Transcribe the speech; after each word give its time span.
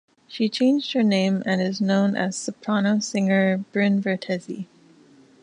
She 0.27 0.49
changed 0.49 0.93
her 0.93 1.03
name 1.03 1.43
and 1.45 1.61
is 1.61 1.79
known 1.79 2.15
as 2.15 2.35
soprano 2.35 2.97
singer 3.01 3.59
Bryn 3.71 4.01
Vertesi. 4.01 4.65